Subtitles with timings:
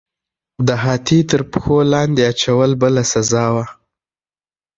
[0.67, 3.65] د هاتي تر پښو لاندې اچول بله سزا وه.